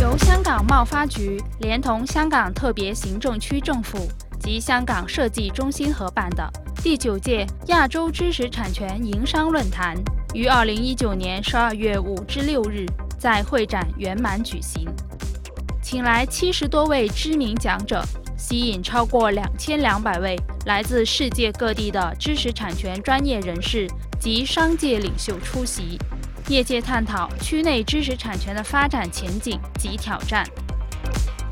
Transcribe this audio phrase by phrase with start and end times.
[0.00, 3.98] 由香港贸发局连同香港特别行政区政府
[4.38, 6.48] 及香港设计中心合办的
[6.82, 9.96] 第九届亚洲知识产权营商论坛，
[10.34, 12.84] 于二零一九年十二月五至六日
[13.18, 14.86] 在会展圆满举行，
[15.80, 18.04] 请来七十多位知名讲者。
[18.46, 20.36] 吸引超过两千两百位
[20.66, 23.86] 来自世界各地的知识产权专业人士
[24.20, 25.98] 及商界领袖出席，
[26.48, 30.44] 业界探讨区内知识产权的发展前景及挑战。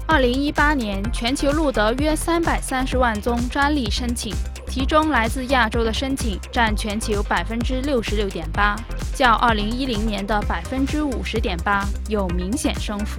[0.07, 4.35] 二零一八年，全球录得约三百三十万宗专利申请，
[4.69, 8.77] 其中来自亚洲的申请占全球百分之六十六点八，
[9.17, 13.19] 较二零一零年的百分之五十点八有明显升幅。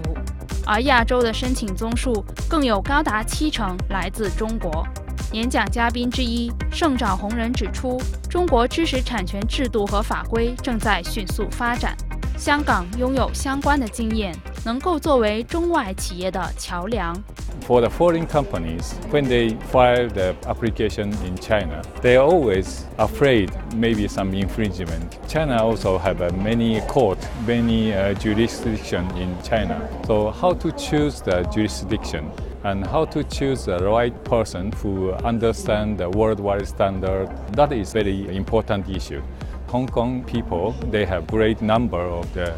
[0.65, 4.85] 而亚洲的申请宗数更有高达七成来自中国。
[5.33, 7.99] 演讲嘉宾之一盛展宏人指出，
[8.29, 11.95] 中国知识产权制度和法规正在迅速发展，
[12.37, 14.33] 香港拥有相关的经验，
[14.65, 17.13] 能够作为中外企业的桥梁。
[17.61, 24.05] For the foreign companies, when they file the application in China, they are always afraid maybe
[24.09, 25.17] some infringement.
[25.29, 29.79] China also have uh, many court, many uh, jurisdiction in China.
[30.07, 32.31] So how to choose the jurisdiction?
[32.65, 37.27] and how to choose the right person who understand the worldwide standard.
[37.57, 39.21] That is very important issue.
[39.67, 42.53] Hong Kong people, they have great number of the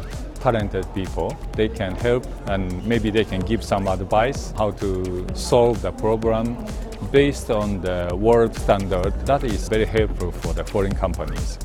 [0.46, 5.82] talented people they can help and maybe they can give some advice how to solve
[5.82, 6.54] the problem
[7.10, 11.56] based on the world standard that is very helpful for the foreign companies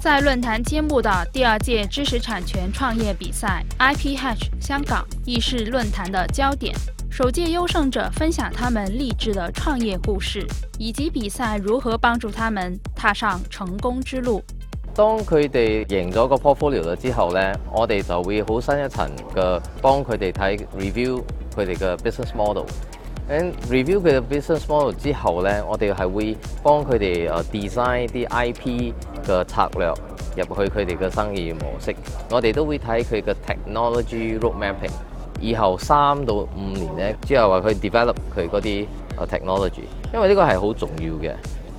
[0.00, 6.74] 在论坛揭幕的第二届知识产权创业比赛 ip hatch 香港亦是论坛的焦点
[7.08, 10.44] 首届优胜者分享他们励志的创业故事
[10.78, 14.42] 以及比赛如何帮助他们踏上成功之路
[14.94, 21.20] 當佢哋贏咗個 portfolio 之後呢，我哋就會好新一層嘅幫佢哋睇 review
[21.56, 22.64] 佢哋嘅 business model。
[23.28, 28.92] and review 佢嘅 business model 之後呢，我哋係會幫佢哋誒 design 啲 IP
[29.26, 31.92] 嘅策略入去佢哋嘅生意模式。
[32.30, 34.90] 我哋都會睇佢嘅 technology roadmapping。
[35.40, 38.86] 以後三到五年呢，之後話佢 develop 佢嗰啲
[39.26, 39.80] technology，
[40.14, 41.34] 因為呢個係好重要嘅。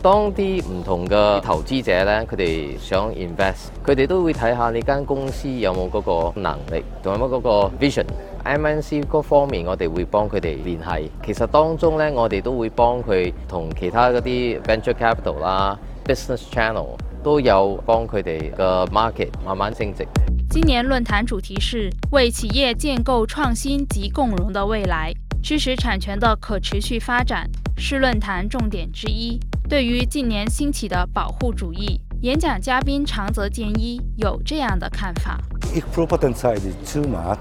[0.05, 5.99] 當啲唔同嘅投資者咧，佢哋想 invest，佢哋都會睇下你間公司有冇嗰
[6.31, 7.49] 個能力，同埋嗰個
[7.83, 8.05] vision。
[8.43, 11.01] M n C 嗰方面，我哋會幫佢哋聯繫。
[11.25, 16.89] 其實當中咧，我哋都會幫佢同其他嗰啲 venture capital 啦、business channel
[17.23, 20.07] 都有幫佢哋嘅 market 慢慢升值。
[20.51, 25.11] 今年論壇主題是為企業建構創新及共融的未來，
[25.41, 29.39] 知識產權的可持續發展是論壇重點之一。
[29.67, 35.39] 对于近年兴起的保护主义，演讲嘉宾长泽健一有这样的看法
[35.75, 37.37] ：If patent is too much,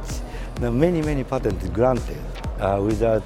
[0.58, 2.16] the many many patents granted,
[2.58, 3.22] uh without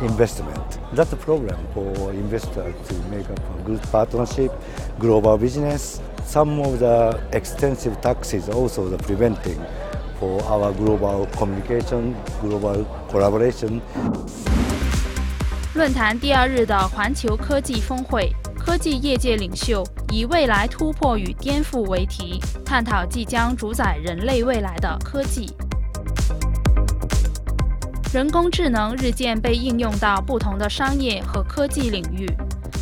[0.00, 0.56] investment,
[0.94, 4.50] that's a problem for investor to make a good partnership,
[4.98, 6.00] global business.
[6.24, 9.58] Some of the extensive taxes also the preventing
[10.18, 13.82] for our global communication, global collaboration.
[15.78, 25.46] 论坛第二日的环球科技峰会，科技业界领袖以“未来突破与颠覆”为题，探讨即将主宰人类未来的科技。
[28.12, 32.26] 人工智能日渐被应用到不同的商业和科技领域，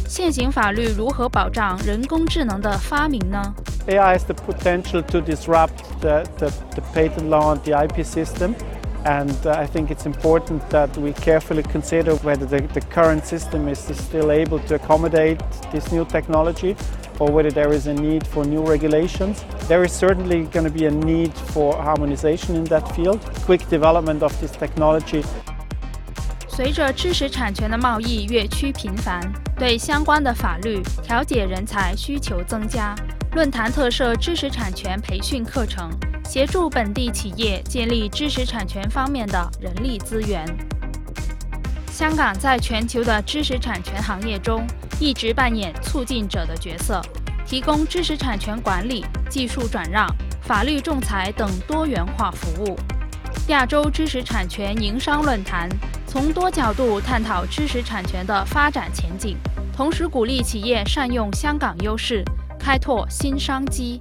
[0.08, 3.38] 现行法律如何保障人工智能的发明呢
[3.88, 5.68] ？AI has the potential to disrupt
[6.00, 6.50] the the
[6.94, 8.54] patent law and the IP system.
[9.06, 13.68] And uh, I think it's important that we carefully consider whether the, the current system
[13.68, 15.40] is still able to accommodate
[15.70, 16.74] this new technology
[17.20, 19.44] or whether there is a need for new regulations.
[19.68, 24.20] There is certainly going to be a need for harmonization in that field, quick development
[24.24, 25.22] of this technology.
[26.48, 29.20] 随着知识产权的贸易越趋频繁，
[29.56, 32.94] 对相关的法律、调解人才需求增加。
[33.36, 35.90] 论坛特设知识产权培训课程，
[36.24, 40.42] 协助本地企业建立知识产权方面的人力资源。
[41.92, 44.66] 香港在全球的知识产权行业中
[44.98, 46.98] 一直扮演促进者的角色，
[47.44, 50.08] 提供知识产权管理、技术转让、
[50.40, 52.74] 法律仲裁等多元化服务。
[53.48, 55.68] 亚洲知识产权营商论坛
[56.06, 59.36] 从多角度探讨知识产权的发展前景，
[59.76, 62.24] 同时鼓励企业善用香港优势。
[62.58, 64.00] 开拓新商机。